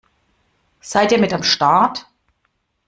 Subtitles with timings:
[0.79, 2.07] Seid ihr mit am Start?